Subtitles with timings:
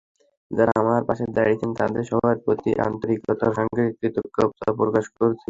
[0.51, 5.39] যাঁরা আমার পাশে দাঁড়িয়েছেন, তাঁদের সবার প্রতি আন্তরিকতার সঙ্গে কৃতজ্ঞতা প্রকাশ করছি।